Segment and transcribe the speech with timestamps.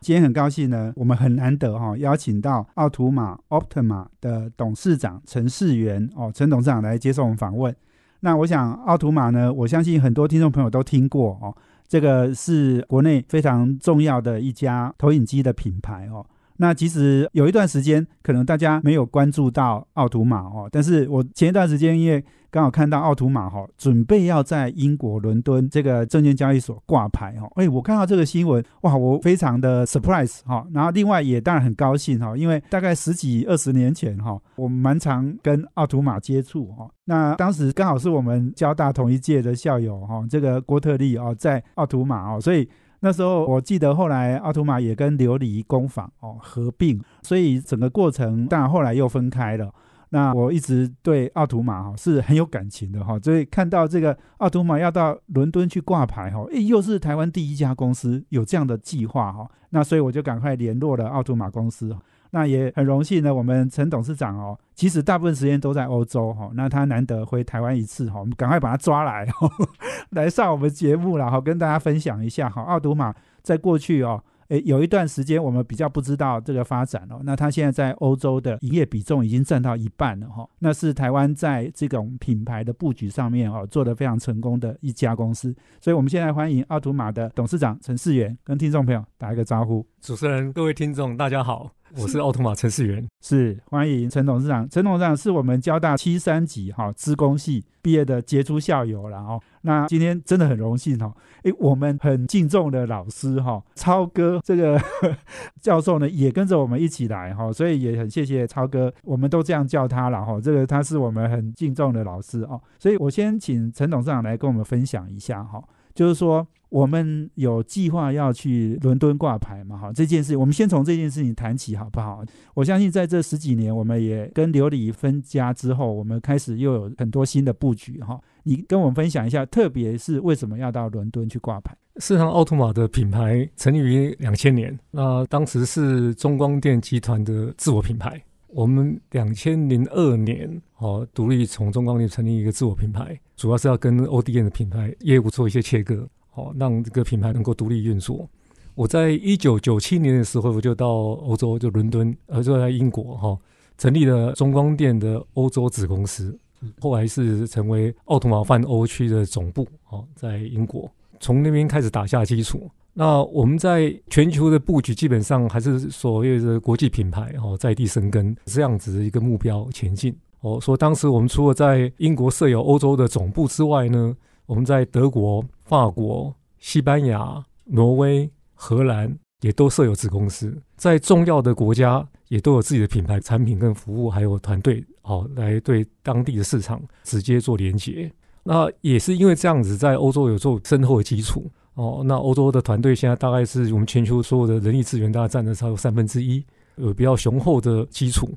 [0.00, 7.74] 今天很高兴呢，我们很难得哈，邀请到奥图玛 Optima 的董事长陈世元哦，陈董事长来接受我们访问。
[8.20, 11.54] 那我想奥图玛呢，我相信很多听众朋友都听过哦，
[11.88, 16.24] 这个是国内非常重要的一家投影机的品牌哦。
[16.58, 22.24] 那其实有一段时间，可能大家没有关注到奥图玛哦，但是我前一段时间因为。
[22.50, 42.66] 刚好看到奥图玛哈准备要在英国伦敦这个证券交易所挂牌哈，哎，我看到这个新闻哇，我非常的 surprise 哈，然后另外也当然很高兴哈，因为大概十几二十年前哈，我们蛮常跟奥图玛接触哈，那当时刚好是我们交大同一届的校友哈，这个郭特利哦在奥图玛哦，所以
[43.00, 49.70] 那时候我记得后来奥图玛也跟琉璃工坊哦合并，所以整个过程但后来又分开了。
[50.10, 61.94] 那我一直对奥图玛哈是很有感情的哈，所以看到这个奥图玛要到伦敦去挂牌哈，诶，又是台湾第一家公司有这样的计划哈，那所以我就赶快联络了奥图玛公司，
[62.30, 69.26] 那也很荣幸呢，我们陈董事长哦，其实大部分时间都在欧洲哈，那他难得回台湾一次哈，我们赶快把他抓来，
[70.10, 74.22] 来上我们节目了哈，跟大家分享一下哈，奥图玛在过去哦。
[74.48, 77.20] 诶，有一段时间我们比较不知道这个发展哦。
[77.22, 80.48] 那它现在在欧洲的营业比重已经占到一半了哈。
[80.60, 85.54] 那是台湾在这种品牌的布局上面哦做得非常成功的一家公司。
[85.80, 89.86] 所以我们现在欢迎奥图玛的董事长陈世元跟听众朋友打一个招呼。
[90.00, 91.72] 主持人、各位听众，大家好。
[91.96, 94.68] 我是奥特玛陈世元，是欢迎陈董事长。
[94.68, 99.40] 陈董事长是我们交大七三级哈资工系毕业的杰出校友了哦。
[99.68, 104.80] 那今天真的很荣幸哈，诶，我们很敬重的老师哈，超哥这个
[105.60, 110.40] 教授呢也跟着我们一起来哈，所以也很谢谢超哥，我们都这样叫他了哈。
[110.40, 115.62] 这个他是我们很敬重的老师哦，所以我先请陈董事长来跟我们分享一下哈，
[115.94, 116.46] 就是说。
[116.70, 119.78] 我们有计划要去伦敦挂牌嘛？
[119.78, 122.22] 哈，这件事我们先从这件事情谈起，好不好？
[122.52, 128.20] 我相信在这十几年，我们也跟琉璃分家之后，我们开始又有很多新的布局，哈。
[128.48, 131.76] 你跟我们分享一下，特别是为什么要到伦敦去挂牌？
[131.96, 138.18] 事实上，奥特玛的品牌成立于两千年，那当时是中光电集团的自我品牌。
[138.46, 146.08] 我们两千零二年哦，独立从中光电成立一个自我品牌，主要是要跟 ODM 的品牌业务做一些切割。
[146.32, 148.26] 哦，让这个品牌能够独立运作。
[148.74, 153.38] 我在一九九七年的时候，我就到欧洲，就伦敦，呃，就在英国哈，
[153.76, 156.38] 成立了中光电的欧洲子公司。
[156.80, 162.70] 后来是成为奥特玛泛欧区的总部，哦，在英国，从那边开始打下基础。
[162.94, 170.16] 那我们在全球的布局，基本上还是所谓的国际品牌，哦，在地生根这样子的一个目标前进。
[170.40, 174.16] 哦，说当时我们除了在英国设有欧洲的总部之外呢？
[174.46, 188.10] 我们在德国、法国、西班牙、挪威、荷兰也都设有子公司，在重要的国家也都有自己的品牌产品跟服务，还有团队，好来对当地的市场直接做连接。
[188.42, 192.02] 那也是因为这样子，在欧洲有做深厚的基础哦。
[192.04, 196.44] 那欧洲的团队现在大概是我们全球所有的人力资源大概占了超过三分之一，
[196.76, 198.30] 有比较雄厚的基础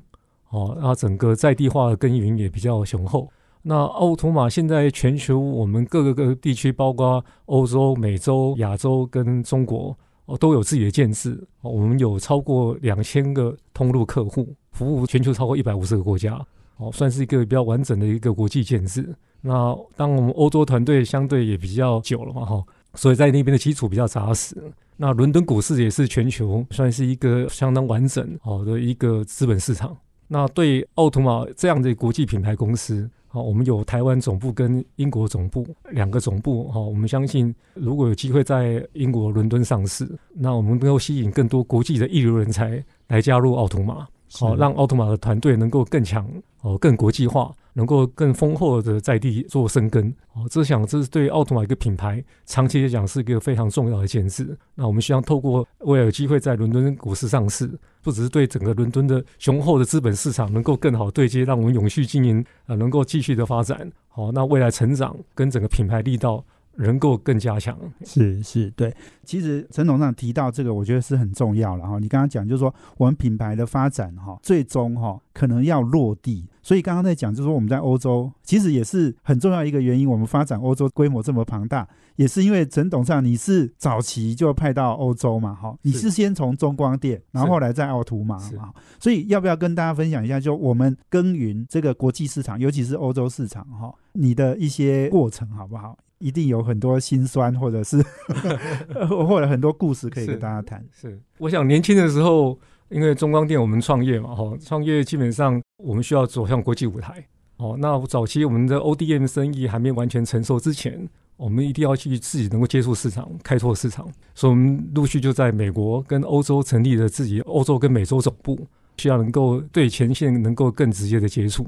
[0.50, 0.76] 哦。
[0.80, 3.30] 那整个在地化的耕耘也比较雄厚。
[3.62, 11.32] 那奥图玛现在全球我们各个个地区，包括欧洲、美洲、亚洲跟中国，哦都有自己的建制。
[11.60, 16.40] 哦我们有超过两千个通路客户，服务全球超过一百五十个国家，
[16.76, 19.14] 哦，算是一个比较完整的一个国际建制。
[19.40, 24.56] 那当我们欧洲团队相对也比较久了嘛，哈，所以在那边的基础比较扎实。
[24.96, 29.96] 那伦敦股市也是全球算是一个相当完整好的一个资本市场。
[30.32, 33.08] 那对奥图玛这样的国际品牌公司。
[33.28, 36.64] 好，我们有台湾总部跟英国总部两个总部。
[36.68, 44.06] 哈，我们相信如果有机会在英国伦敦上市，那我们能够吸引更多国际的一流人才来加入奥图玛。
[44.32, 46.26] 好，让奥图玛的团队能够更强，
[46.62, 50.14] 哦，更国际化，能够更丰厚的在地做生根。
[50.34, 54.44] 哦，这想这是对奥特玛一个品牌长期来讲是一个非常重要的建设。
[54.74, 57.70] 那我们希望透过未来有机会在伦敦股市上市，
[58.02, 63.90] 不只是对整个伦敦的雄厚的资本市场能够更好对接，让我们永续经营啊，能够继续的发展。
[64.08, 66.44] 好，那未来成长跟整个品牌力道
[66.76, 67.78] 能够更加强。
[68.04, 68.94] 是是，对。
[69.24, 71.98] 其实陈董事长提到这个，我觉得是很重要了哈。
[71.98, 76.46] 你刚刚讲就是说，我们品牌的发展哈，最终哈可能要落地。
[76.60, 88.72] 所以刚刚在讲就是说，我们在欧洲其实也是很重要一个原因，我们发展欧洲规模这么庞大，也是因为陈董事长你是早期就派到欧洲嘛哈，你是先从中光电，然后后来在奥图玛嘛。
[89.00, 95.96] 所以要不要跟大家分享一下，就我们耕耘这个国际市场，尤其是欧洲市场哈，你的一些过程好不好？
[96.22, 98.00] 一定有很多心酸，或者是
[99.10, 100.84] 或者很多故事可以跟大家谈。
[100.92, 102.56] 是，我想年轻的时候，
[102.90, 107.24] 因为中光电我们创业嘛，哈，创业基本上我们需要走向国际舞台。
[107.56, 114.08] 哦，那早期我们的 ODM 生意还没完全成熟之前，我们一定要去自己能够接触市场，开拓市场。
[114.34, 118.58] 所以，我们陆续就在美国跟欧洲成立了自己欧洲跟美洲总部，
[118.96, 121.66] 需要能够对前线能够更直接的接触。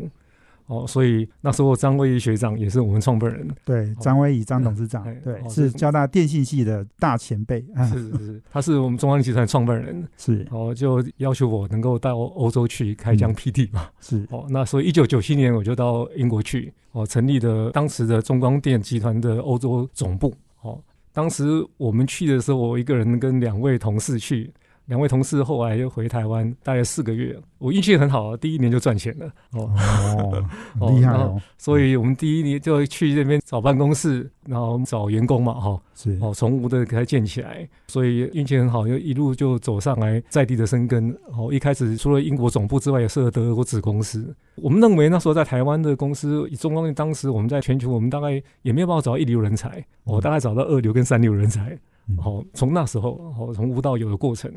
[0.67, 3.47] 哦，所以那时候张威仪学长也是我们创办人。
[3.65, 7.65] 对，张威仪张董事长，对，是交大电信系的大前辈。
[7.91, 10.07] 是是是，他是我们中央集团创办人。
[10.17, 13.89] 是，哦，就要求我能够到欧洲去开疆辟地嘛。
[14.01, 20.35] 是，哦，那所以一九九七年我就到英国去，哦，成立的当时的中光电集团的欧洲总部。
[20.63, 20.81] 哦，
[21.13, 21.45] 当时
[21.77, 24.51] 我们去的时候，我一个人跟两位同事去。
[24.87, 27.35] 两位同事后来又回台湾，大概四个月。
[27.59, 29.27] 我运气很好，第一年就赚钱了。
[29.53, 30.45] 哦，
[30.93, 31.41] 厉害哦！
[31.57, 37.67] 所以我们第一年就去那边找办公室，然后找员工嘛，哈，是哦，从无的给他建起来。
[37.89, 41.17] 所以运气很好，又一路就走上来，在地的生根。
[41.35, 44.35] 哦，一开始除了英国总部之外，也设了德国子公司。
[44.57, 51.79] 我们认为那时候在台湾的公司，以中光电当时我们在全球，我们大概也没有办法找到一流人才，我大概找到二流跟三流人才。
[52.21, 54.51] 好，从那时候，好从无到有的过程，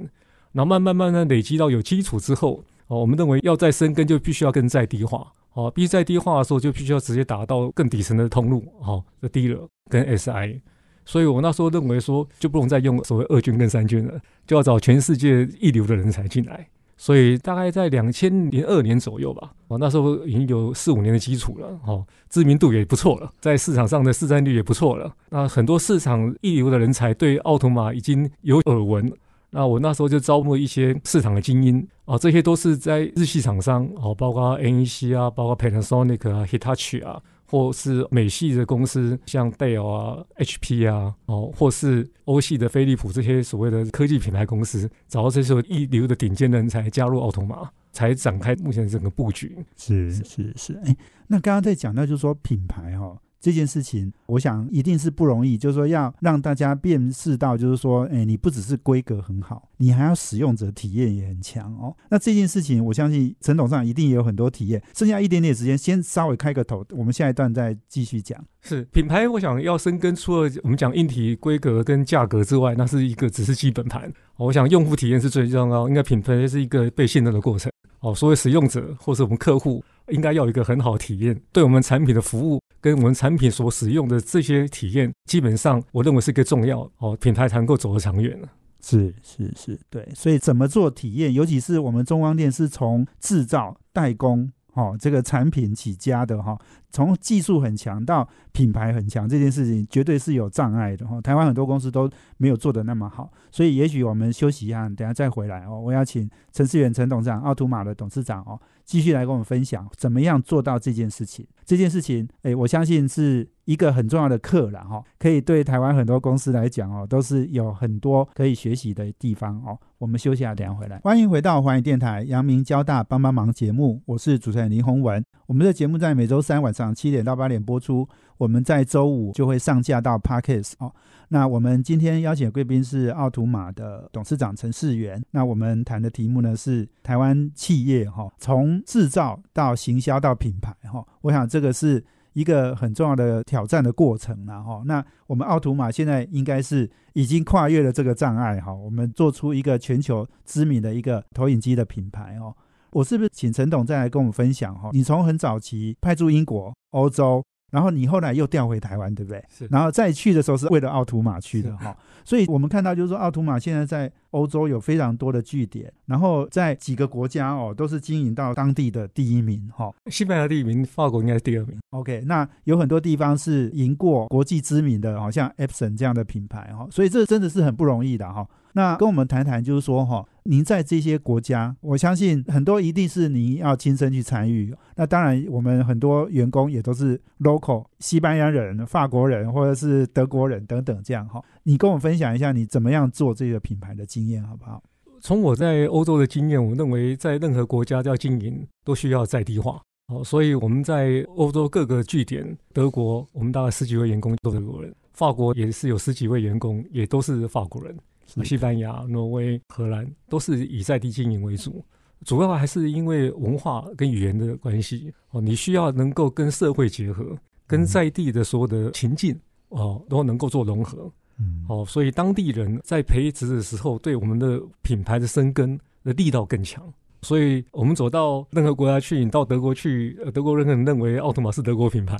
[0.51, 5.31] 然后慢慢慢慢累积到有基础之后，哦，我们认为要再生根，就必须要更再低化。
[5.53, 10.59] 哦，必须在低化的时候，就必须要直接打到更底层的通路，哦，的低了跟 SI。
[11.03, 16.67] 所以我那时候认为说，就不能再用所谓二军跟三军了，就要找全世界一流的人才进来。
[16.97, 25.13] 所以大概在两千零二年左右吧，哦，那时候已经有四五年的基础了，哦，知名度也不错了，在市场上的市占率也不错了。
[25.29, 29.11] 那很多市场一流的人才对奥图玛已经有耳闻。
[29.49, 37.21] 那我那时候就招募一些市场的精英，哦，这些都是在日系厂商，哦，包括 NEC 啊，包括 Panasonic 啊，Hitachi 啊。
[37.47, 49.57] 或是美系的公司，像戴尔啊、HP 啊，哦，或是欧系的飞利浦这些所谓的科技品牌公司，找到这些一流的顶尖人才加入奥特玛，才展开目前整个布局。
[49.77, 50.95] 是是是，哎，
[51.27, 53.17] 那刚刚在讲到就是说品牌哈。
[53.39, 61.95] 这件事情，我想一定是不容易，就是说要让大家辨识到，就是说，哎，你不只是规格很好，你还要使用者体验也很强哦。
[62.09, 64.81] 那这件事情，我相信陈董事长一定也有很多体验。
[64.95, 68.43] 剩下一点点时间，先稍微开个头，我们下一段再继续讲。
[68.61, 74.11] 是品牌，我想要深耕，除了我们讲硬体规格跟价格之外，那是一个只是基本盘。
[74.37, 77.71] 我想用户体验是最重要，应该品牌是一个被信任的过程。
[77.99, 79.83] 哦，所谓使用者或是我们客户。
[80.09, 88.47] 应该要有一个很好的体验，对我们产品的服务跟我们产品所使用的这些体验，基本上我认为是一个重要哦，品牌才能够走得长远了。
[88.81, 94.51] 是是是，对，所以怎么做体验，尤其是我们中光电是从制造代工。
[94.73, 96.55] 哦，这个产品起家的哈，
[96.91, 101.19] 从技术很强到品牌很强，这件事情绝对是有障碍的哈。
[101.19, 102.07] 台湾很多公司都
[102.37, 105.81] 没有做的那么好，所以也许我们休息一下，等下再回来哦。
[105.81, 111.45] 我要请陈思远陈董事长、奥图玛的董事长哦，继续来跟我们分享怎么样做到这件事情。
[111.63, 113.47] 这件事情，哎，我相信是。
[113.67, 119.77] 一个很重要的课了哈，可以对台湾很多公司来讲哦，都是有很多可以学习的地方哦。
[119.97, 120.99] 我们休息下，等下回来。
[120.99, 125.21] 欢迎回到环宇电台阳明交大帮帮忙节目，我是主持人林宏文。
[125.47, 130.93] 我们的节目在每周三晚上七点到八点播出，我们在周五就会上架到 Parkes 哦。
[131.29, 135.23] 那我们今天邀请的贵宾是奥图玛的董事长陈世元。
[135.31, 142.03] 那我们谈的题目呢是台湾企业哈，从制造到行销到品牌哈，我想这个是。
[142.33, 152.55] 一个很重要的挑战的过程了哈，那我们奥图玛现在应该是已经跨越了这个障碍哈，我们做出一个全球知名的一个投影机的品牌哦。
[152.91, 154.91] 我是不是请陈董再来跟我们分享哈？
[154.93, 157.43] 你从很早期派驻英国、欧洲。
[157.71, 159.43] 然后你后来又调回台湾，对不对？
[159.49, 159.67] 是。
[159.69, 169.91] 然后再去的时候是为了奥图马去的哈，所以我们看到就是说奥图马现在在欧洲有非常多的据点，然后在几个国家哦都是经营到当地的第一名哈。
[170.07, 171.75] 西班牙第一名，法国应该是第二名。
[171.89, 178.47] OK，那有很多地方是赢过国际知名的，好像 Epson 这样的品牌哈，所以这真的是很不容易的哈。
[178.73, 184.71] 那跟我们谈谈，就是说哈，您在这些国家，我相信很多一定是您要亲身去参与。
[184.95, 191.43] 那当然，我们很多员工也都是 local 西班牙人、法国人或者是德国人等等这样哈。
[191.63, 194.83] 你跟我分享一下你怎么样做这个品牌的经验好不好？
[195.19, 199.81] 从我在欧洲的经验，我认为在任何国家要经营都需要在地化。
[200.07, 207.97] 好，所以我们在欧洲各个据点，德国我们大概十几位员工都是德国人，法国也是有十几位员工，也都是法国人。
[208.43, 211.83] 西班牙、挪威、荷兰都是以在地经营为主，
[212.25, 215.41] 主要还是因为文化跟语言的关系哦。
[215.41, 217.35] 你需要能够跟社会结合，
[217.67, 219.37] 跟在地的所有的情境
[219.69, 221.11] 哦都能够做融合。
[221.37, 226.83] 嗯，哦，所以当地人在培植的时候，对我们的品牌的生根的力道更强。
[227.21, 232.17] 所以我们走到任何国家去，你到德国去，德国人可能认为奥特玛是德国品牌。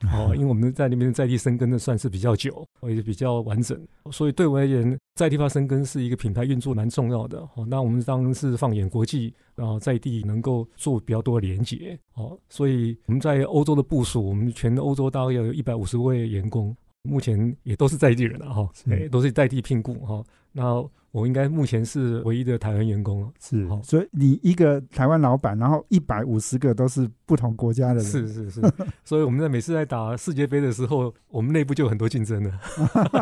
[0.10, 3.78] 哦，因为我们在那边在地生根的算是比较久，也是比较完整，
[4.10, 7.38] 所以对我而言，在地方生根是一个品牌运作蛮重要的。
[7.54, 11.98] 哦，那我们当然是放眼国际，然后在地能够做比较多的连接。
[12.14, 20.24] 哦，所以我们在欧洲的部署，我们全欧洲大概有一百五十位员工，目前也都是在地人了哈，哎，都是在地聘雇哈。
[20.50, 28.60] 那我应该目前是唯一的台湾员工了，是，所以你一个台湾老板，然后一百五十个都是不同国家的人，是是是，
[29.04, 32.52] 所以我们在每次在打世界杯的时候，我们内部就有很多竞争的，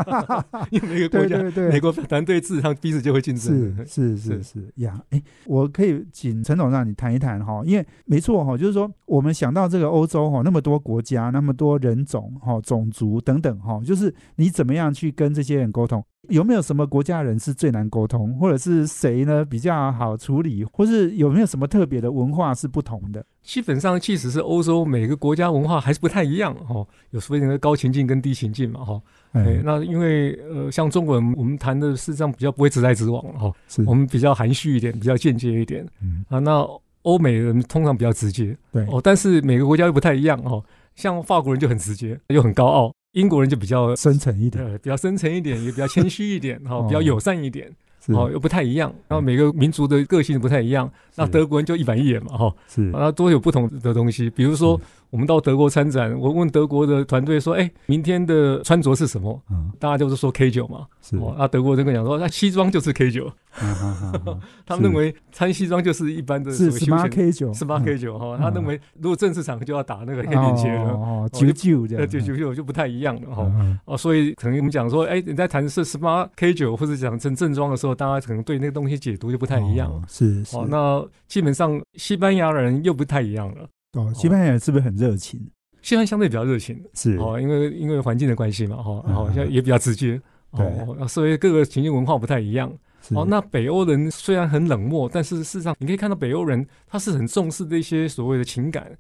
[0.71, 4.73] 因为每个国家，美国团队自上彼此就会竞争，是是是是。
[4.77, 16.05] 呀，哎，我可以请陈总让你谈一谈哈，因为没错哈，就是说我们想到这个欧洲哈，那么多国家，那么多人种哈，种族等等哈，就是你怎么样去跟这些人沟通？
[16.29, 23.25] 有没有什么国家人是最难沟通，或者是谁呢比较好处理，或是有没有什么特别的文化是不同的？
[23.43, 26.87] 基本上，即使是欧洲，每个国家文化还是不太一样哦。
[27.11, 29.01] 有所谓的高情境跟低情境嘛哈。
[29.33, 33.51] 哎，那因为呃，像中国人，我们谈的事实上比较不会直来直往哈。
[33.69, 35.87] 是，我们比较含蓄一点，比较间接一点。
[36.03, 36.67] 嗯啊，那
[37.03, 38.55] 欧美人通常比较直接。
[38.73, 40.63] 对哦，但是每个国家又不太一样哦。
[40.95, 42.93] 像法国人就很直接，又很高傲。
[43.19, 47.69] 英国人就比较深沉一点，比较深沉一点，也比较谦虚一点， 哈，比较友善一点，
[48.09, 48.95] 哦，又不太一样。
[49.09, 50.89] 然后每个民族的个性不太一样。
[51.17, 54.31] 那德国人就一板一眼嘛，哈，是，然后都有不同的东西。
[54.31, 61.17] 比如说，我们到德国参展，我问德国的团队说：“哎，明天的穿着是什么？”嗯，大家就是说 K 九嘛，是。
[61.39, 63.31] 那德国人跟讲说：“那西装就是 K 九。”
[64.67, 68.37] 他们认为穿西装就是一般的是八 K 九，十八 K 九哈。
[68.39, 73.51] 他认为如果正式场合就要打那个黑领结了，哦，九九这样，九九九就不太一样了哈。
[73.87, 80.05] 哦，所以可能我们讲说，哎，你在谈是十八 K 九或者讲成正装的时候，大家可能对那个东西解读就不太一样。
[80.07, 80.57] 是是。
[80.69, 83.67] 那基本上西班牙人又不太一样了。
[83.99, 85.41] 哦，西班牙人是不是很热情？
[85.83, 90.21] 西班牙相对比较热情，是哦，因为因为环境的关系嘛，哈，然后像也比较直接。
[90.51, 92.73] 哦，所以各个情境文化不太一样。
[93.11, 98.91] 哦，那北欧人虽然很冷漠，但是事实上你可以看到北欧人他是很重视这些所谓的情感。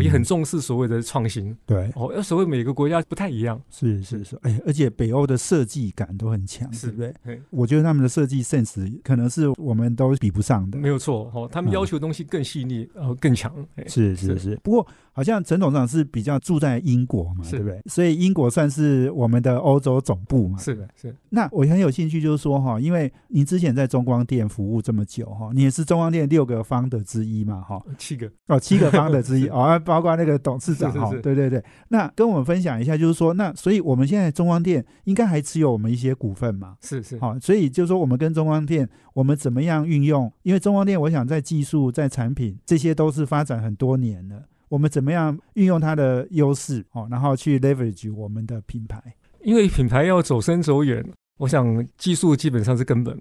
[0.00, 7.14] 也很重视所谓的创新，对哦，要所谓每个国家不太一样，是是是，哎，而且北欧的设计感都很强，是不对？
[7.50, 13.54] 我觉得他们的设计 sense 可能是我们都比不上的，没有错哦，他们要求的东西更细腻，然后更强，
[13.86, 14.58] 是是是。
[14.62, 17.80] 不过好像陈董事长是比较住在英国嘛，对不对？
[17.86, 21.14] 所以英国算是我们的欧洲总部嘛，是的，是。
[21.28, 29.75] 那我很有兴趣，就是说哈，因为您之前在中光电服务这么久哈，你也是中光电六个方的之一嘛，哈，七个哦，七个方的之一 哦。
[29.78, 36.76] 包括那个董事长哈，对对对，那跟我们分享一下，就是说，那所以我们现在中光电应该还持有我们一些股份嘛？
[36.80, 40.32] 是是，好，所以就是说，我们跟中光电，我们怎么样运用？
[40.42, 49.02] 因为中光电，我想在技术、在产品，这些都是发展很多年了，我们怎么样运用它的优势哦，然后去 leverage 我们的品牌？
[49.42, 51.04] 因为品牌要走深走远，
[51.38, 53.16] 我想技术基本上是根本。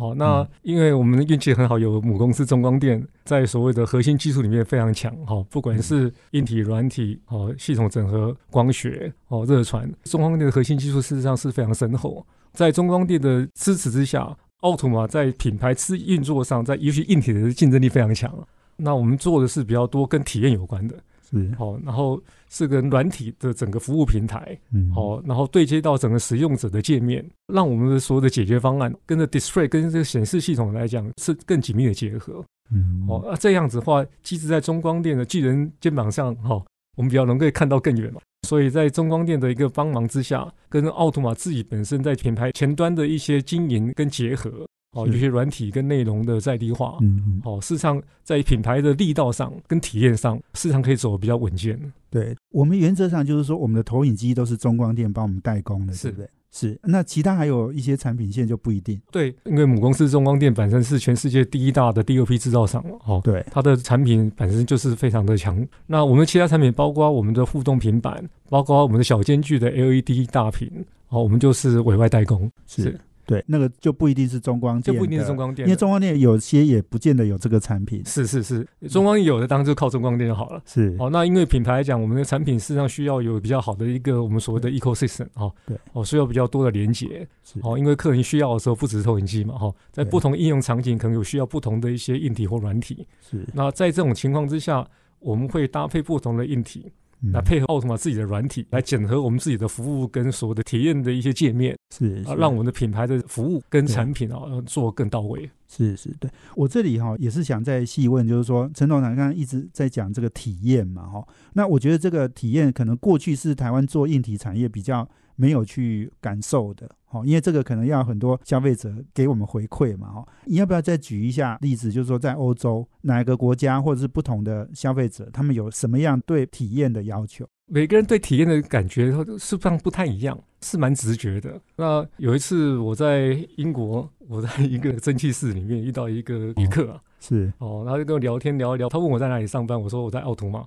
[0.00, 5.14] 哦，那因为我们运气很好，有母公司中光电在所谓的核心技术里面非常强。
[5.26, 12.26] 哈，不管是硬体、软体，哦，系统整合、光学，哦，热传，中光电的核心技术事实上是非常深厚。
[12.54, 18.32] 在中光电的支持之下，奥图玛在品牌之运作上，在尤其硬体的竞争力非常强。
[18.76, 20.96] 那我们做的是比较多跟体验有关的。
[21.32, 21.50] 是。
[21.56, 36.62] 好，然后是个软体的整个服务平台，嗯，好，然后对接到整个使用者的界面，让我们的所有的解决方案跟着 display 跟这个显示系统来讲是更紧密的结合，嗯，哦，那这样子的话，机制在中光电的巨人肩膀上，哈，
[36.96, 44.66] 我们比较能够看到更远嘛，所以在中光电的一个帮忙之下，跟奥图玛自己本身在品牌前端的一些经营跟结合。
[44.92, 51.78] 哦，有些软体跟内容的在地化，嗯嗯，哦，事实上在品牌的力道上跟体验上，市场可以走比较稳健。
[52.10, 56.28] 对我们原则上就是说，我们的投影机都是中光电帮我们代工的，是不对？
[56.52, 59.00] 是，那其他还有一些产品线就不一定。
[59.12, 65.64] 对，因为母公司中光电本身是全世界第一大的 DOP 制造商哦，对，它的产品本身就是非常的强。
[65.86, 70.68] 那我们其他产品包括我们的互动平板，包括我们的小间距的 LED 大屏，
[71.10, 72.98] 哦，我们就是委外代工，是。
[73.30, 78.02] 对，那个就不一定是中光电，就不一定是中光电，因为中光电有些也不见得有这个产品。
[78.04, 80.60] 是是是，中光有的当然就靠中光电就好了。
[80.66, 80.96] 是。
[80.98, 85.78] 哦，那因为品牌来讲，我们的产品事实上需要有比较好的一个我们所谓的 ecosystem 哦，对。
[85.92, 87.24] 哦，需要比较多的连接。
[87.44, 87.60] 是。
[87.62, 93.06] 哦，因为客人需要的时候不只是投影机嘛，哈，在不同应用场景可能有需要不同的一些硬体或软体。
[93.20, 93.46] 是。
[93.54, 94.84] 那在这种情况之下，
[95.20, 96.90] 我们会搭配不同的硬体。
[97.32, 105.50] 来配合奥特玛自己的软体，来整合我们自己的服务跟所有的体验的一些界面，是啊，让我们的品牌的服务跟产品啊做更到位。
[105.68, 115.08] 是是，对我这里哈也是想再细问，就是说陈董事长刚刚一直在讲这个体验嘛，哈，那我觉得这个体验可能过去是台湾做硬体产业比较。
[115.40, 121.90] 没有去感受的，哦，因为这个可能要很多消费者给我们回馈嘛，哈，你要不要再举一下例子？
[121.90, 127.46] 就是说，在欧洲哪个国家或者是不同的消费者，他们有什么样对体验的要求？
[127.64, 131.58] 每个人对体验的感觉是不不太一样，是蛮直觉的。
[131.74, 140.66] 那有一次我在英国，我在一个蒸汽室里面遇到一个旅客啊，是哦，然后就跟我聊天聊一聊，他问我在哪里上班，我说我在奥图玛，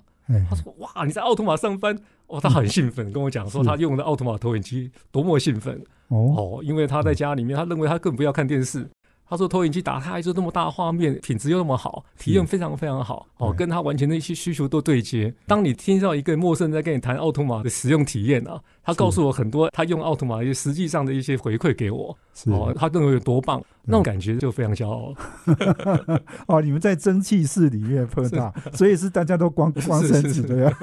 [0.50, 1.96] 他说哇你在奥图玛上班。
[2.26, 8.88] 哦，他很兴奋，跟我讲说他用的奥特玛投影机多么兴奋哦，因为他在家里面，他认为他更不要看电视。
[9.26, 13.26] 他说投影机打开就那么大画面，品质又那么好，体验非常非常好。
[13.38, 15.32] 哦，跟他完全的一些需求都对接。
[15.46, 22.16] 当你听到一个陌生人在跟你谈奥特玛的使用体验啊，他告诉我很多他用奥特玛一些实际上的一些回馈给我。
[22.46, 25.14] 哦，他认为有多棒，那种感觉就非常骄傲。
[26.46, 30.78] 哦，你们在蒸汽室里面碰到，所以是大家都光光身子对吧？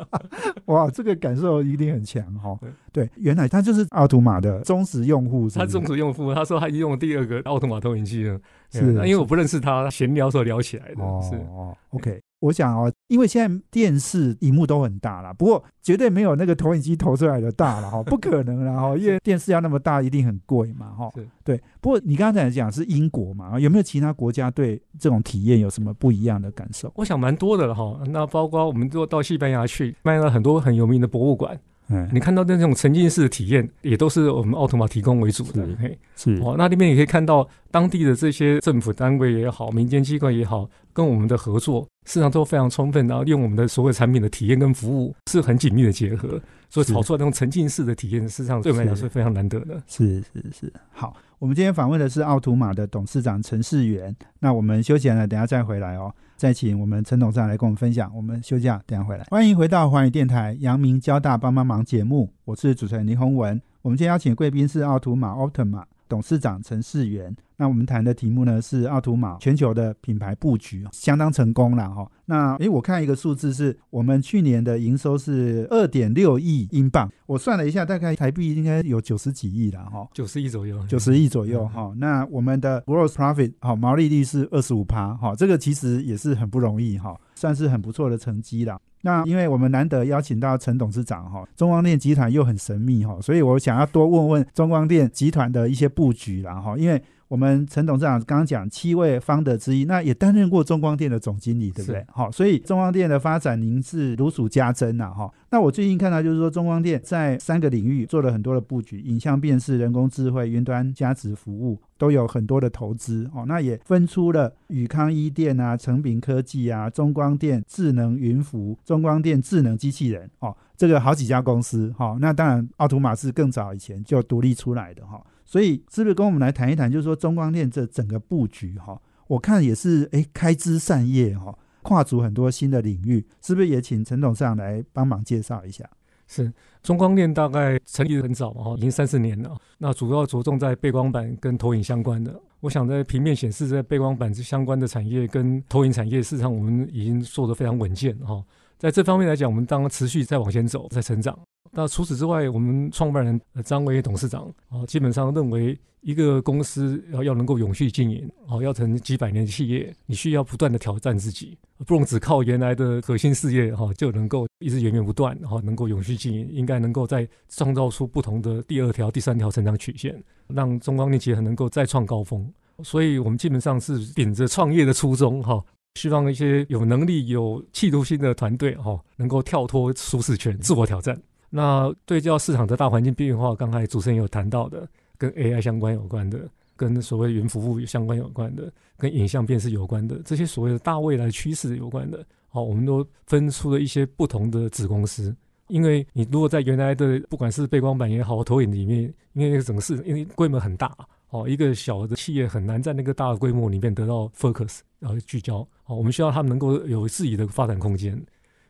[0.66, 2.58] 哇，这个感受一定很强哈。
[2.90, 7.74] 对，原来他就是奥图玛的忠实用户，他忠实用户，他说他用第二个奥图玛。
[7.84, 8.40] 投影机了？
[8.70, 11.02] 是，因为我不认识他，闲聊时候聊起来的。
[11.20, 12.18] 是哦，OK。
[12.40, 21.10] 我想哦，因为现在电视荧幕都很大了，不过绝对没有那个投影机投出来的大了哈，不可能了哈， 因为电视要那么大，一定很贵嘛哈。
[21.42, 21.58] 对。
[21.80, 26.92] 不过你刚才讲是英国嘛，有没有其他国家对这种体验有什么不一样的感受？
[26.96, 27.98] 我想蛮多的了哈。
[28.08, 31.58] 那包括我们就到西班牙去，卖了很多很有名的博物馆。
[31.88, 35.66] 嗯，你看到的那种沉浸式的体验，也都是我们奥特玛提供为主的。
[35.78, 49.82] 嘿，是哦，那里面也可以看到当地的这些政府单位也好，民间机构也好，跟我们的合作，市场都非常充分，然后用我们的所有产品的体验跟服务是很紧密的结合，所以炒出来那种沉浸式的体验，事实上对我们来讲是非常难得的。
[49.86, 56.10] 是是是，好，我们今天访问的是奥图玛的董事长陈世元，那我们休息了，等下再回来哦。
[56.38, 58.10] 再请我们陈董事长来跟我们分享。
[58.16, 59.24] 我们休假，等下回来。
[59.24, 63.60] 欢迎回到华语电台阳明交大帮帮忙节目，我是主持人林宏文。
[63.82, 67.36] 我们今天邀请贵宾是奥图玛奥特玛董事长陈世元。
[67.56, 72.10] 那我们谈的题目呢是奥图玛全球的品牌布局相当成功了哈。
[72.26, 81.92] 那诶，我看一个数字是我们去年的营收是二点六亿英镑，我算了一下，大概台币应该有九十几亿了哈，九十亿左右，九十亿左右哈。
[81.98, 88.80] 那我们的 gross profit 好毛利率是二十五趴哈，这个其实也是很不容易哈，算是很不错的成绩了。
[89.02, 97.00] 那因为我们难得邀请到陈董事长哈，中光电集团又很神秘哈，所以我想要多问问中光电集团的一些布局了哈，因为。
[97.28, 102.04] 我们陈董事长刚刚讲七位方的之一，那也担任过中光电的总经理，对不对？
[102.12, 105.32] 好，所以中光电的发展您是如数家珍呐，哈。
[105.50, 113.44] 那我最近看到就是说，中光电在三个领域做了很多的布局，影像辨识、人工智慧、云端加值服务都有很多的投资哦。
[113.46, 122.16] 那也分出了宇康一电啊、成品科技啊、中光电智能云服、中光电智能机器人哦，这个好几家公司哈。
[122.20, 125.24] 那当然，奥图玛是更早以前就独立出来的哈。
[125.44, 135.88] 所以是不是跟我们来谈一谈，就是说中光电这整个布局哈，我看也是哎开枝散叶哈，跨足很多新的领域，是不是也请陈董事长来帮忙介绍一下？
[136.26, 136.50] 是
[136.82, 139.54] 中光电大概成立很早嘛哈，已经三四年了。
[139.76, 142.34] 那主要着重在背光板跟投影相关的。
[142.60, 148.42] 我想在平面显示在背光板这相关的产业跟投影产业市场，我们已经做得非常稳健哈。
[148.84, 151.34] 在这方面来讲，我们当然持续在往前走，在成长。
[151.70, 172.46] 那除此之外，我们创办人张伟董事长啊，基本上认为一个公司要要能够永续经营，哦，要成几百年企业，你需要不断的挑战自己，不能只靠原来的核心事业哈就能够一直源源不断，哈，能够永续经营，应该能够再创造出不同的第二条、第三条成长曲线，让中光电企业能够再创高峰。
[172.82, 175.64] 所以我们基本上是秉着创业的初衷哈。
[175.94, 181.16] 希望一些有能力、有企图心的团队哈，能够跳脱舒适圈，自我挑战。
[181.48, 195.34] 那对照市场的大环境变化，刚才主持人有谈到的，跟 AI 相关有关的，跟所谓云服务相关有关的，跟影像辨识有关的，这些所谓的大未来趋势有关的，好，我们都分出了一些不同的子公司。
[195.68, 199.02] 因为你如果在原来的不管是背光板也好，投影里面，
[199.32, 200.94] 因为那个整个市因为规模很大。
[201.34, 205.66] 哦，一个小的企业很难在那个大的规模里面得到 focus，然后聚焦。
[205.86, 208.16] 哦，我们需要他们能够有自己的发展空间，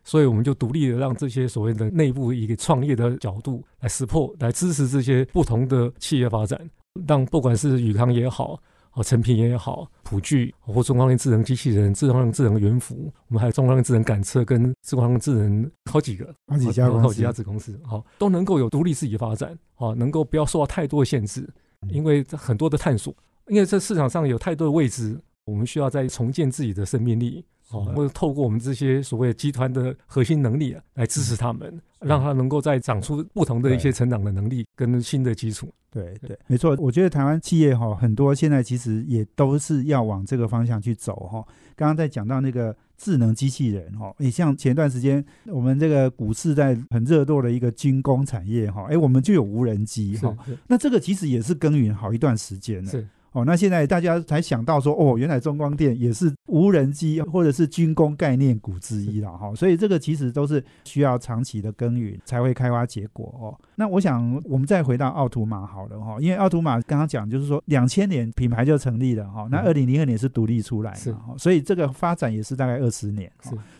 [0.03, 6.59] 所以我们就独立的让这些所谓的内部一个创业的角度来 support，来支持这些不同的企业发展。
[7.07, 8.59] 让不管是宇康也好，
[8.94, 21.46] 哦，成品也好，普聚或中光电智能机器人、智能智能云服，我们还有中光电智能感测跟智光智能好几个好几家好几家子公司，好都能够有独立自己发展，哦，能够不要受到太多的限制。
[21.88, 23.14] 因为很多的探索，
[23.49, 27.44] 因为这市场上有太多的未知，我们需要再重建自己的生命力，
[27.75, 35.73] 哦，或者透过我们这些所谓集团的核心能力啊，来支持他们，让他能够再长出不同的一些成长的能力跟新的基础。
[35.91, 41.45] 对对，没错，我觉得台湾企业哈很多现在其实也都是要往这个方向去走哈。
[41.77, 42.75] 刚刚在讲到那个。
[42.97, 50.35] 智能机器人哈，你像前段时间我们这个股市在很热络的一个军工产业哈，哎，我们就有无人机哈，
[50.69, 52.93] 那这个其实也是耕耘好一段时间了。
[53.35, 63.59] 哦，那现在大家才想到说，哦，原来中光电也是无人机或者是军工概念股之一了哈，所以这个其实都是需要长期的耕耘才会开花结果哦。
[63.75, 73.29] 那我想我们再回到奥图玛好了哈，因为奥图玛刚刚讲就是说两千年品牌就成立了哈，那二零零二年是独立出来的哈，所以这个发展也是大概二十年，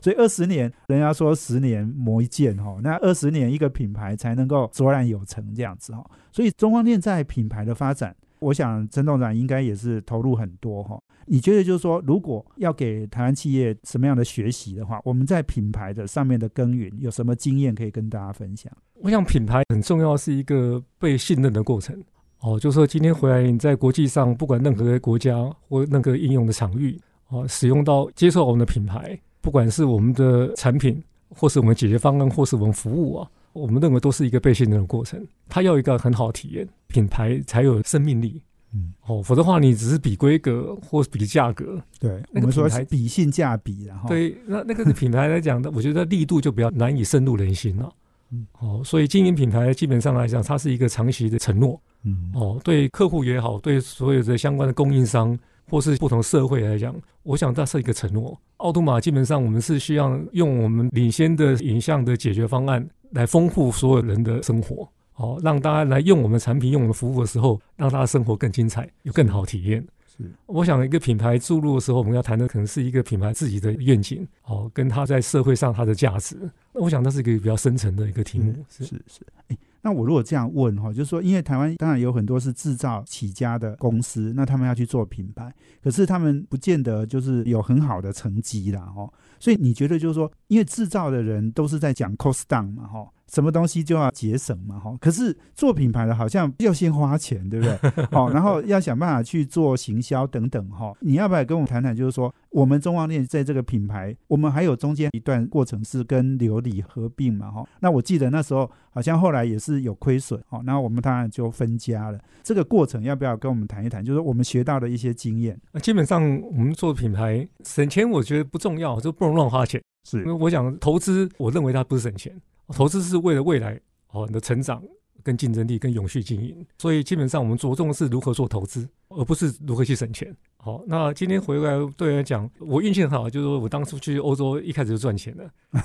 [0.01, 8.13] 所以二十年人家说十年磨一剑哈，那二十年一个品牌才能够卓然有成这样子哈，所以中光电在品牌的发展。
[8.39, 11.01] 我想陈董事长应该也是投入很多哈。
[11.27, 18.71] 你觉得就是说，如果要给台湾企业什么样的学习的话，我们在品牌的上面的耕耘有什么经验可以跟大家分享？
[19.01, 21.99] 我想品牌很重要，是一个被信任的过程。
[22.41, 25.35] 哦，就是说今天回来你在国际上，不管任何国家
[25.67, 33.31] 或任何应用的场域，哦，使用到接受我们的品牌，不管是我们的产品，或是我们解决方案，或是我们服务啊。
[33.55, 38.43] 我们认为都是一个被信任的过程，它要一个很好的体验，品牌才有生命力。
[38.75, 47.89] 嗯，哦，否则的话，你只是比规格或比价格，对，我们说比性价比，然后对，那那个品牌来讲的，我觉得力度就比较难以深入人心了。
[48.33, 51.81] 嗯，哦，所以经营品牌基本上来讲，它是一个长期的承诺。
[52.03, 55.39] 嗯，哦，对客户也好，对所有的相关的供应商
[55.71, 58.37] 或是不同社会来讲，我想这是一个承诺。
[58.57, 62.85] 奥杜玛基本上我们是需要用我们领先的影像的解决方案。
[63.15, 69.83] 来丰富所有人的生活，好让大家来用我们产品、用我们服务的时候，让大家生活更精彩，有更好体验。
[70.17, 76.37] 是，我想一个品牌注入的时候，我们要谈的可能是一个品牌自己的愿景，哦，跟它在社会上它的价值。
[76.73, 78.53] 那我想那是一个比较深层的一个题目。
[78.69, 89.07] 是是，哎，那我如果这样问哈，就是说，因为台湾当然有很多是制造起家的公司，那他们要去做品牌，可是他们不见得就是有很好的成绩啦，哈。
[89.39, 94.97] 所以你觉得就是说，因为制造的人都是在讲 cost down 嘛，哈，什么东西就要节省嘛，哈。
[95.01, 98.07] 可是做品牌的好像要先花钱，对不对？
[98.11, 100.93] 好， 然后要想办法去做行销等等，哈。
[101.01, 101.95] 你要不要跟我谈谈？
[101.95, 107.67] 就是说，我们中光电在这个品牌，我们还有中间一段过程是跟琉璃合并嘛，哈。
[107.81, 110.63] 那我记得那时候好像后来也是有亏损，哈。
[110.65, 112.19] 然后我们当然就分家了。
[112.43, 114.03] 这个过程要不要跟我们谈一谈？
[114.03, 115.61] 就是我们学到的一些经验。
[115.73, 119.35] 那基本上我们做品牌省钱，我觉得不重要，就不能。
[119.35, 122.33] 乱花钱是，因为我想投资，我认为它不是省钱，
[122.69, 124.83] 投资是为了未来哦你的成长、
[125.23, 126.65] 跟竞争力、跟永续经营。
[126.79, 130.35] 所以基本上我们着重的是如何做投资，而不是如何去省钱。
[130.57, 135.45] 好，那今天回来对来讲，我运气很好，就是说我当初去欧洲一开始就赚钱了。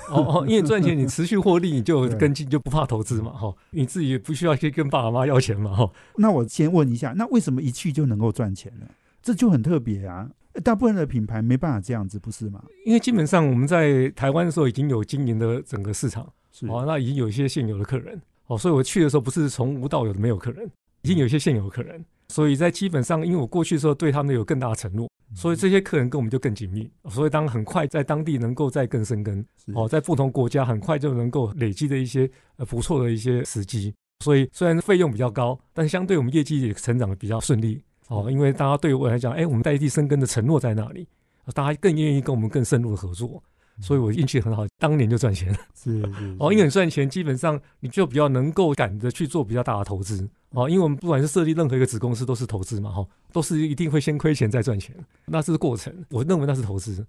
[0.10, 3.32] 哦哦，因为赚钱你持续获利，你就 跟进，就不怕投资嘛。
[3.34, 5.76] 哈，你自己不需要去跟爸爸妈妈要钱嘛。
[5.76, 8.88] 哈，那我先问一下，那为什么一去就能够赚钱呢？
[9.22, 10.30] 这就很特别啊。
[10.63, 12.63] 大部分的品牌没办法这样子，不是吗？
[12.86, 16.30] 因为基本上我们在台湾的时候已经有经营的整个市场，是
[16.67, 18.21] 哦，那已经有一些现有的客人。
[18.47, 20.67] 哦，所以我去的时候不是从无到有的没有客人，
[21.03, 37.83] 已经有一些现有的客人，所以在基本上，因为我过去的时候对他们有更大的承诺，所以这些客人跟我们就更紧密，所以当很快在当地能够再更生根，哦，在不同国家很快就能够累积的一些呃不错的一些时机，所以虽然费用比较高，但相对我们业绩也成长的比较顺利。
[38.07, 41.07] 哦，因为大家对我来讲，哎，我们在地生根的承诺在那里，
[41.53, 43.43] 大家更愿意跟我们更深入的合作，
[43.82, 45.60] 所以我运气很好，当年就赚钱了。
[45.76, 46.36] 是是。
[46.39, 50.28] 哦，因为你赚钱，基本上你就比较能够赶着去做比较大的投资。
[50.52, 55.94] 哦，因为我们不管是设立任何一个子公司，都是投资嘛，哈，都是一定会先亏钱再赚钱，那是过程。
[56.10, 57.06] 我认为那是投资。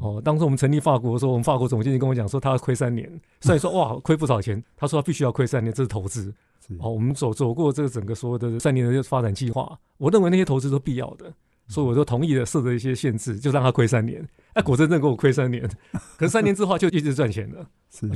[0.00, 3.06] 哦，当时我们成立法国的时候，我们法国总经理跟我讲说，他要亏三年。
[3.40, 6.32] 虽然说哇，亏不少钱，他说他必须要亏三年，这是投资。
[6.78, 11.30] 哦，我们走走过这个整个所有的三年的发展计划，我认为那些投资都必要的，
[11.68, 14.26] 所以我就同意了设的一些限制，就让他亏三年。
[14.52, 15.68] 哎，果真正给我亏三年，
[16.16, 17.66] 可是三年之后就一直赚钱了，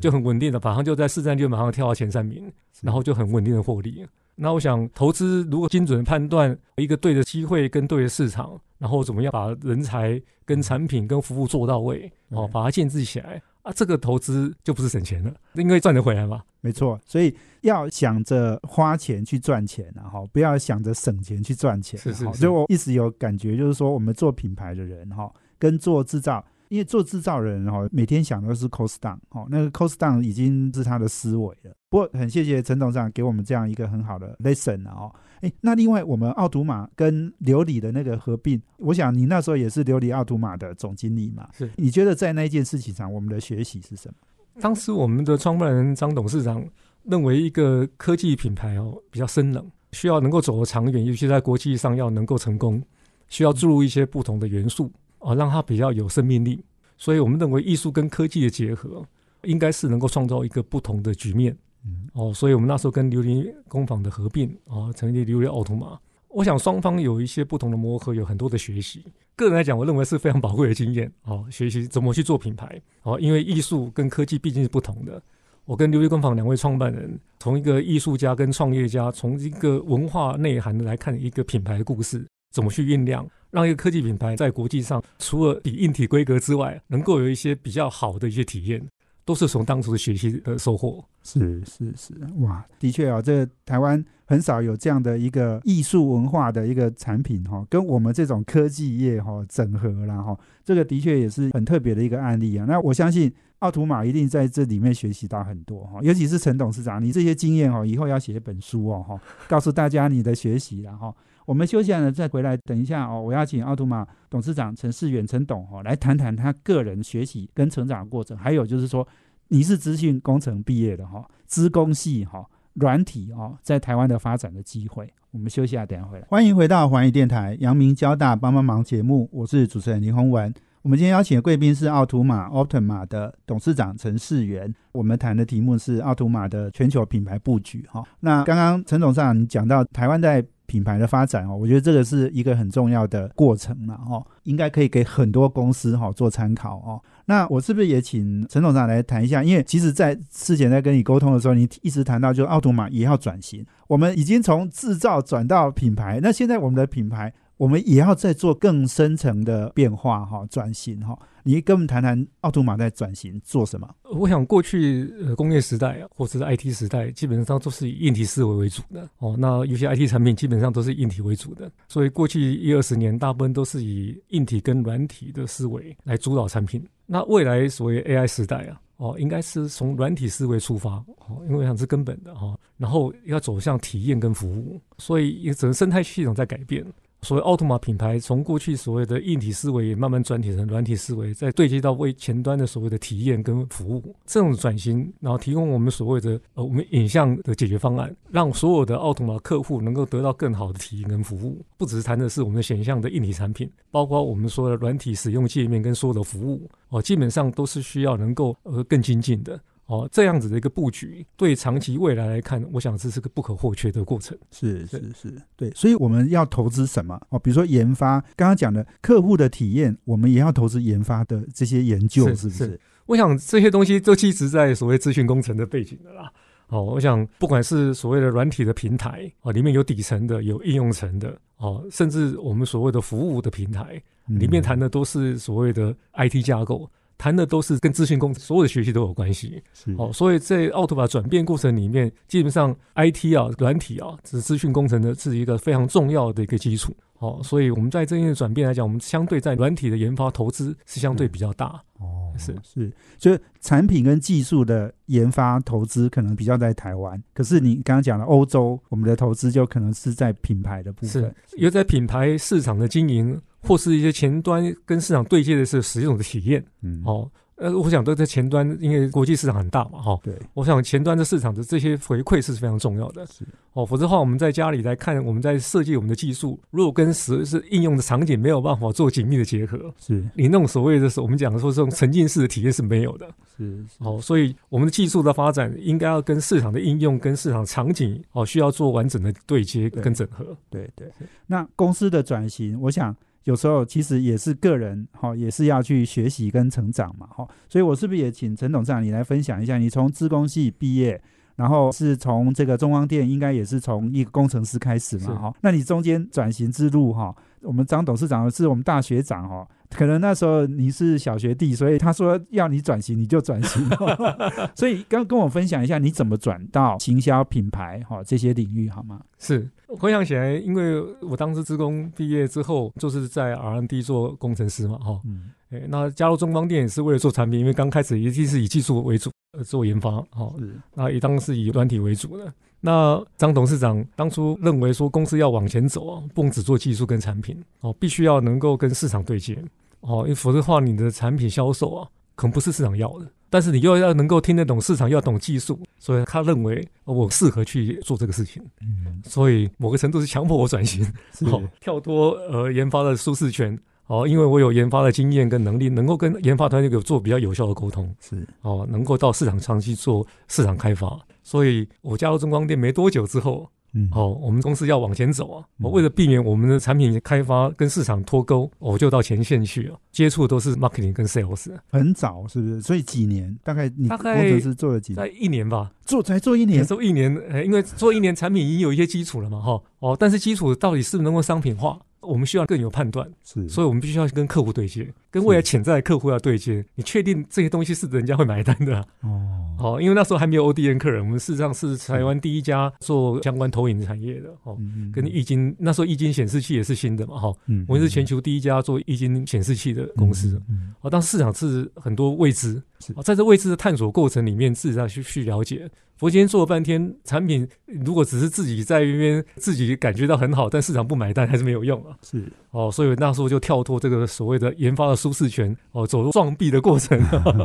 [0.00, 4.06] 就很稳定的，马上就在市占率马上跳到前三名，然后就很稳定的获利。
[4.37, 16.42] 那我想，投资如果精准判断一个对的机会跟对的市场，然后怎么样把人才跟产品跟服务做到位，哦，把它建制起来啊，这个投资就不是省钱了，因为赚得回来嘛。
[16.61, 21.99] 没错，所以要想着花钱去赚钱，然后不要想着省钱去赚钱。
[22.01, 26.44] 是是，所以我一直有感觉，就是说我们做品牌的人哈，跟做制造。
[26.68, 31.75] 因为做制造人哈，每天想的是 cost down 哦，那个 cost down 已经是他的思维了。
[31.88, 35.14] 不过很谢谢陈董事长给我们这样一个很好的 lesson 啊哦。
[35.40, 41.48] 哎，那另外我们奥图玛跟琉璃的那个合并，我想你那时候也是琉璃奥图玛的总经理嘛？
[41.57, 41.70] 是。
[41.77, 44.14] 你觉得在那一件事情上，我们的学习是什么？
[44.61, 46.64] 当时我们的创办人张董事长
[47.05, 52.83] 认为，一个科技品牌哦比较生冷，需要能够走得长远，尤其在国际上要能够成功，
[53.29, 54.90] 需要注入一些不同的元素。
[55.20, 56.62] 哦，让它比较有生命力，
[56.96, 59.05] 所以我们认为艺术跟科技的结合，
[59.42, 61.57] 应该是能够创造一个不同的局面。
[61.84, 65.98] 嗯，哦，所以我们那时候跟琉璃工坊的合并，啊，成立琉璃奥图玛。
[66.28, 69.02] 我想双方有一些不同的磨合，有很多的学习。
[69.34, 71.10] 个人来讲，我认为是非常宝贵的经验。
[71.24, 72.80] 哦，学习怎么去做品牌。
[73.02, 75.22] 哦，因为艺术跟科技毕竟是不同的。
[75.64, 83.26] 我跟琉璃工坊两位创办人，从一个艺术家跟创业家，从一个文化内涵来看一个品牌的故事，怎么去酝酿。
[83.50, 88.86] 让一个科技品牌在国际上，除了比硬体规格之外，能够有一些比较好的一些体验，
[89.28, 91.04] 都是从当初的学习的收获。
[91.22, 102.64] 是是是，哇，的确啊，这台湾很少有这样的一个艺术文化的一个产品哈，跟我们这种科技业哈整合了哈，这个的确也是很特别的一个案例啊。
[102.66, 111.14] 那我相信奥图玛一定在这里面学习到很多哈，尤其是陈董事长，你这些经验哦，以后要写一本书哦哈，告诉大家你的学习然后。
[111.48, 119.08] 我们休息了再回来，等一下哦，我要请奥图玛董事长陈世远陈董哦来谈谈他个人学习跟成长过程，还有就是说
[119.48, 125.11] 你是资讯工程毕业的哈，资工系哈，软体哦在台湾的发展的机会。
[125.30, 126.26] 我们休息下，等下回来。
[126.28, 130.52] 欢迎回到环宇电台阳明交大帮帮忙节目，我是主持人林宏文。
[130.82, 138.04] 我们今天邀请的贵宾是奥图玛 Optima 的董事长陈世元，我们谈的题目是奥图玛的全球品牌布局哈。
[138.20, 147.02] 那刚刚陈董事长讲到台湾在品牌的发展哦，我觉得这个是一个很重要的过程了哈，应该可以给很多公司哈做参考哦。
[147.24, 149.42] 那我是不是也请陈董事长来谈一下？
[149.42, 157.33] 因为其实，在事前在跟你沟通的时候，你一直谈到就是奥图玛也要转型，我们已经从制造转到品牌，那现在我们的品牌。
[157.59, 161.18] 我们也要再做更深层的变化哈，转型哈。
[161.42, 163.88] 你跟我们谈谈奥图玛在转型做什么？
[164.05, 169.35] 我想过去呃工业时代或者是 IT 时代，基本上都是以硬体思维为主的哦。
[169.38, 176.87] 那有些 IT 产品基本上都是硬体为主的，所以过去一二十年大部分都是以硬体跟软体的思维来主导产品。
[177.07, 182.57] 那未来所谓 AI 时代啊，哦，应该是从软体思维出发哦，因为我想是根本的哈。
[182.77, 186.85] 然后要走向体验跟服务，所以整个生态系统在改变。
[187.22, 201.61] 所谓奥特玛品牌，从过去所谓的硬体思维，也慢慢转体成软体思维，再对接到为前端的所谓的体验跟服务这种转型，然后提供我们所谓的呃我们影像的解决方案，让所有的奥特玛客户能够得到更好的体验跟服务。
[201.76, 209.61] 不只是谈的是我们的显像的硬体产品，包括我们说的软体使用界面跟所有的服务哦，基本上都是需要能够呃更精进的。
[209.88, 214.37] 哦，这样子的一个布局，对长期未来来看，我想这是个不可或缺的过程。
[214.51, 217.18] 是是是，对，所以我们要投资什么？
[217.31, 222.79] 哦，比如说研发，刚刚讲的客户的体验，我们也要投资研发的这些研究，是不是？
[223.07, 226.31] 我想这些东西都其实在所谓资讯工程的背景的啦。
[226.66, 236.90] 哦，我想不管是所谓的软体的平台，哦，里面有底层的，有应用层的，哦，甚至我们所谓的服务的平台，里面谈的都是所谓的 IT 架构。
[237.18, 239.61] 谈的都是跟资讯工程所有的学习都有关系，
[239.96, 252.54] 哦，所以在奥特法转变过程里面，基本上 IT 啊、软体啊，是资讯工程的是一个非常重要的一个基础，哦，所以我们在这些转变来讲，我们相对在软体的研发投资是相对比较大，哦，是。
[252.62, 263.37] 是，所以产品跟技术的研发投资可能比较在台湾，可是你刚刚讲了欧洲，我们的投资就可能是在品牌的部分，因为在品牌市场的经营。
[263.62, 270.18] 或是一些前端跟市场对接的是使用的体验，嗯，哦，呃，我想都在前端，因为国际市场很大嘛，哈。
[270.23, 273.27] 对，我想前端的市场的这些回馈是非常重要的。
[273.27, 283.29] 是哦，否则的话，我们在家里来看，我们在设计我们的技术，如果跟实是应用的场景没有办法做紧密的结合，是你那种所谓的是我们讲说这种沉浸式的体验是没有的。
[283.57, 290.57] 是哦，所以我们的技术的发展应该要跟市场的应用、跟市场场景哦，需要做完整的对接跟整合。
[290.71, 291.11] 对对。
[291.47, 293.14] 那公司的转型，我想。
[293.48, 299.78] 有时候其实也是个人哈，也是要去学习跟成长嘛哈，所以我是不是也请陈董事长你来分享一下？
[299.78, 301.18] 你从资工系毕业，
[301.56, 305.54] 然后是从这个中光电，应该也是从一个工程师开始嘛哈？
[305.62, 309.66] 那你中间转型之路哈，我们张董事长是我们大学长哦。
[309.90, 313.83] 可能那时候你是小学弟，所以他说要你转型，你就转型。
[314.77, 319.21] 所以刚跟我分享一下，你怎么转到行销品牌哈这些领域好吗？
[319.38, 325.18] 是回想起来，因为我当时职工毕业之后，就是在 R&D 做工程师嘛哈。
[325.25, 325.51] 嗯。
[325.71, 330.53] 哎，那加入中光电也是为了做产品，因为刚开始一定是以技术为主呃做研发哈。
[330.59, 330.79] 是。
[330.94, 332.53] 那也当是以软体为主的。
[332.80, 339.58] 那张董事长当初认为说，公司要往前走啊，不能只做技术跟产品哦，必须要能够跟市场对接
[340.00, 343.26] 哦，因为否则的话，你的产品销售啊，可能不是市场要的。
[343.50, 348.62] 但是你又要能够听得懂市场，要懂技术，所以他认为我适合去做这个事情。
[348.82, 351.02] 嗯，所以某个程度是强迫我转型，
[351.46, 361.18] 好跳脱呃研发的舒适圈哦，因为我有研发的经验跟能力，能够跟研发团队有做比较有效的沟通，是哦，能够到市场上去做市场开发。
[361.48, 365.64] 所以我加入中光电没多久之后，嗯，好，我们公司要往前走啊。
[365.80, 371.70] 我为了避免我们的产品开发跟市场脱钩，我就到前线去了，接触都是 marketing 跟 sales。
[371.90, 372.82] 很早是不是？
[372.82, 373.58] 所以几年？
[373.64, 375.14] 大概你大概是做了几？
[375.14, 377.32] 在一年吧，做才做一年，做一年，
[377.64, 381.98] 因为做一年产品已经有一些基础了嘛，哈，哦，但是基础到底是不是能够商品化？
[382.20, 386.84] 我们需要更有判断，是，所以我们必须要跟客户对接，跟未来潜在的客户要对接。
[386.96, 389.00] 你确定这些东西是人家会买单的？
[389.22, 394.50] 哦，好，因为那时候还没有 ODN 客人，我们事实上是台湾第一家做相关投影产业的。
[394.64, 394.76] 哦，
[395.12, 397.54] 跟易经那时候易经显示器也是新的嘛，哈，
[397.86, 400.60] 我们是全球第一家做易经显示器的公司。
[401.00, 402.82] 哦，但市场是很多未知，
[403.22, 405.88] 在这未知的探索过程里面，事实上去去了解。
[406.16, 412.18] 佛今天做了半天产品，如果只是自己在一边自己感觉到很好，但市场不买单还是没有用啊。
[412.24, 417.16] 是哦，所以那时候就跳脱这个所谓的研发的舒适圈，哦，走入撞壁的过程，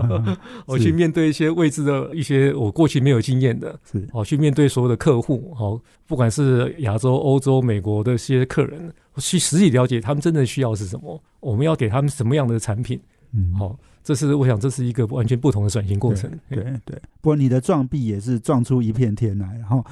[0.67, 13.01] 我去面对一些未知的一些我过去没有经验的，是哦，去面对所有的客户，哦，不管是亚洲、欧洲、美国的一些客人，去实际了解他们真正需要是什么，我们要给他们什么样的产品，
[13.33, 13.75] 嗯，好。
[14.03, 16.29] 这是我想，这是一个完全不同的转型过程。
[16.49, 19.83] 对对，不过你的撞壁也是撞出一片天来，然后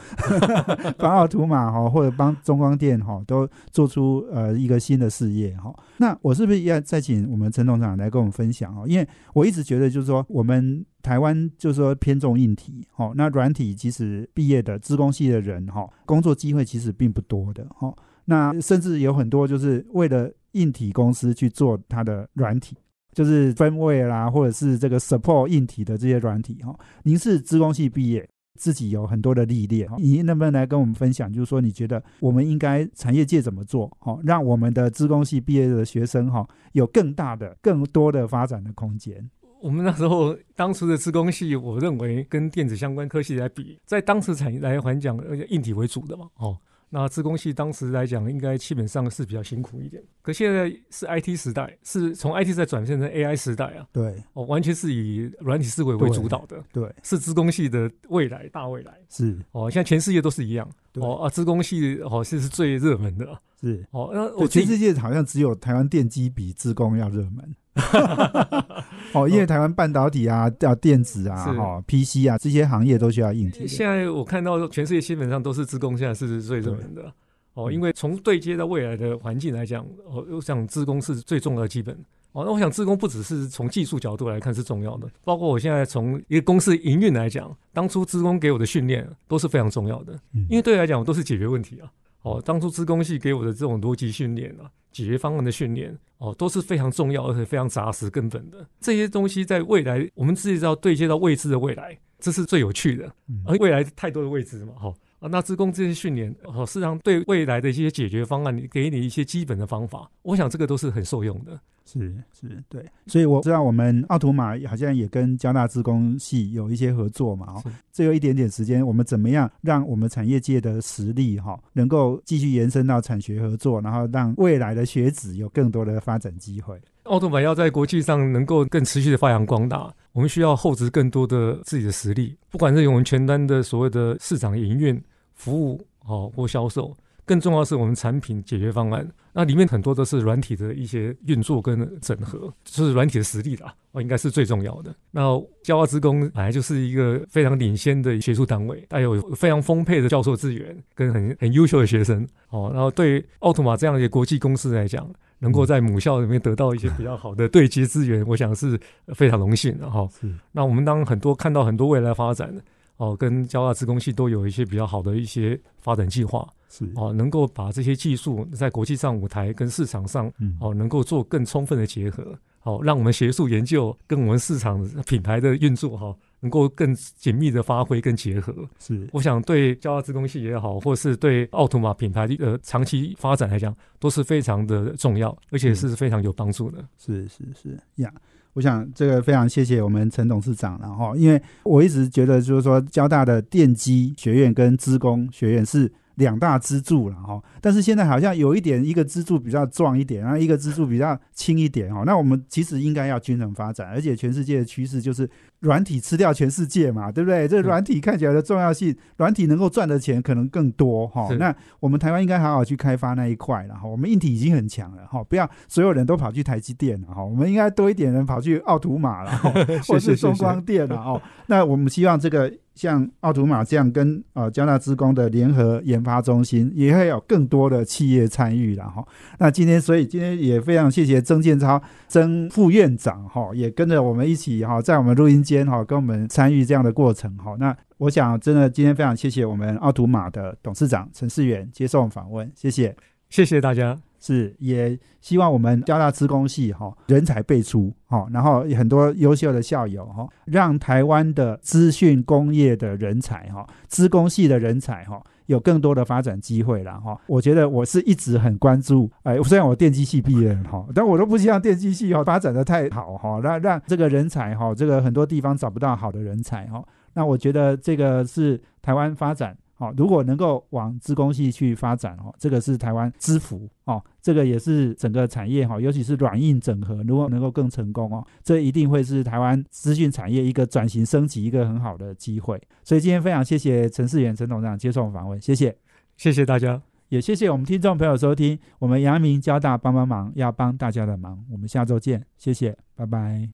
[0.97, 5.73] 帮奥图马哈或者帮中光电哈都做出呃一个新的事业哈。
[5.97, 8.85] 那我是不是要再请我们陈董事长来跟我们分享哦？
[8.85, 17.93] 因为我一直觉得就是说，我们台湾就是说偏重硬体哈，那软体其实毕业的资工系的人哈，工作机会其实并不多的哈。
[18.25, 22.75] 那甚至有很多就是为了硬体公司去做它的软体。
[23.11, 26.73] 就是分位啦，或者是这个 support 硬体的这些软体哈。
[27.03, 31.31] 您是资工系毕业，自己有很多的历练，您能不能来跟我们分享？
[31.31, 39.29] 就是说，你觉得我们应该产业界怎么做，哈，让我们的资工系毕业的学生哈，有更大的、更多的发展的空间？
[39.61, 46.57] 我们那时候当初的资工系，我认为跟电子相关科系来比，在当时产业来讲，而且硬体为主的嘛，哦。
[46.93, 50.03] 那自工系当时来讲，应该基本上是比较辛苦一点。
[50.21, 53.87] 可现在是 IT 时代，是从 IT 在转变成 AI 时代啊。
[53.93, 56.61] 对，哦，完全是以软体思维为主导的。
[56.73, 58.93] 对，是自工系的未来，大未来。
[59.09, 60.69] 是，哦，现在全世界都是一样。
[60.95, 63.25] 哦啊，自工系哦，是是最热门的。
[63.61, 67.55] 是，哦，那我全世界好像只有台湾电机比自工要热门。
[69.13, 73.67] 哦，因为台湾半导体啊、要电子啊、哈 PC 啊这些行业都需要硬体。
[73.67, 77.11] 现在我看到全世界基本上都是自工，现在是最热门的。
[77.53, 81.93] 哦，因为从对接到未来的环境来讲，哦，我想自工是最重要的基本。
[82.31, 90.17] 哦，那我想自工不只是从技术角度来看是重要的，包括我现在从一个公司营运来讲，当初自工给我的训练都是非常重要的。
[90.47, 91.91] 因为对来讲，我都是解决问题啊。
[92.21, 98.65] 哦，当初自工系给我的这种逻辑训练啊，解决方案的训练，哦，都是非常重要而且非常扎实根本的。
[98.79, 103.11] 这些东西在未来，我们自己知道对接到未知的未来，这是最有趣的。
[103.45, 111.59] 而未来太多的未知嘛，哈啊，那自工这些训练，哦，事实上对未来的一些解决方案，你给你一些基本的方法，我想这个都是很受用的。
[111.91, 126.79] 是是，对，所以我知道我们奥图玛好像也跟交大自工系有一些合作嘛，哦，最后一点点时间，我们怎么样让我们产业界的实力哈，能够继续延伸到产学合作，然后让未来的学子有更多的发展机会？
[127.03, 135.01] 奥图玛要在国际上能够更持续的发扬光大，我们需要厚植更多的自己的实力，不管是我们全单的所谓的市场营运、
[135.33, 136.95] 服务哦或销售。
[137.31, 144.93] 更重要是我们产品解决方案，那里面很多都是软体的一些运作跟整合，就是软体的实力啦，哦，应该是最重要的。
[145.11, 155.09] 那交大职工本来就是一个非常领先的学术单位，带有非常丰沛的教授资源跟很很优秀的学生，哦，然后对奥特玛这样一个国际公司来讲，
[155.39, 158.77] 能够在母校里面得到一些比较好的对接资源，我想是
[159.15, 160.05] 非常荣幸的哈。
[160.51, 162.53] 那我们当很多看到很多未来发展。
[163.01, 178.53] 哦，跟交大自工系都有一些比较好的一些发展计划，是哦，能够把这些技术在国际上舞台跟市场上，哦，能够做更充分的结合，好，让我们学术研究跟我们市场品牌的运作，哈，能够更紧密的发挥跟结合。
[178.77, 186.85] 是，我想对交大自工系也好，或是对奥图玛品牌的呃长期发展来讲，都是非常的重要，而且是非常有帮助的。
[186.99, 188.13] 是是是呀。
[188.53, 195.91] 我想这个非常谢谢我们陈董事长，然后因为我一直觉得就是说交大的电机学院跟资工学院是。
[196.15, 202.03] 两大支柱了哈，但是现在好像有一点，一个支柱比较壮一点，然后一个支柱比较轻一点哈。
[202.05, 205.27] 那我们其实应该要均衡发展，而且全世界的趋势就是
[205.61, 207.47] 软体吃掉全世界嘛，对不对？
[207.47, 211.27] 这软体看起来的重要性，软体能够赚的钱可能更多哈。
[211.39, 213.87] 那我们台湾应该好好去开发那一块了哈。
[213.87, 217.23] 我们硬体已经很强了哈，不要所有人都跑去台积电了哈。
[217.23, 219.31] 我们应该多一点人跑去奥图马了，
[219.87, 221.21] 或是中光电了哦。
[221.47, 222.51] 那我们希望这个。
[222.73, 229.05] 像奥图玛这样跟呃交大职工的联合研发中心，也会有更多的企业参与了哈。
[229.39, 237.55] 那今天，所以今天也非常谢谢曾建超曾副院长哈，也跟着我们一起哈，在我们录音间哈，跟我们参与这样的过程哈。
[237.59, 242.95] 那我想真的今天非常谢谢我们奥图玛的董事长陈世远接受访问，谢谢，
[243.29, 243.99] 谢谢大家。
[244.23, 255.19] 是，也希望我们交大资工系哈人才辈出哈，然后很多优秀的校友哈，让台湾的资讯工业的人才哈，资工系的人才哈，
[255.51, 257.19] 有更多的发展机会了哈。
[257.27, 266.83] 我觉得我是一直很关注，哎，虽然我电机系毕业哈，但我都不希望电机系哈发展的太好哈，让让这个人才哈，这个很多地方找不到好的人才哈。
[267.13, 269.55] 那我觉得这个是台湾发展。
[269.81, 282.61] 哦，如果能够往资工系去发展哦，这个是台湾之福哦，这个也是整个产业哈，尤其是软硬整合，如果能够更成功哦，这一定会是台湾资讯产业一个转型升级一个很好的机会。
[282.83, 285.75] 所以今天非常谢谢陈世远陈董事长接受访问，谢谢，
[286.15, 286.79] 谢谢大家，
[287.09, 293.49] 也谢谢我们听众朋友收听，我们阳明交大帮帮忙要帮大家的忙，我们下周见，谢谢，拜拜。